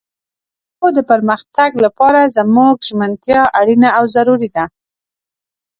[0.03, 4.65] د پښتو د پرمختګ لپاره زموږ ژمنتيا اړينه او ضروري ده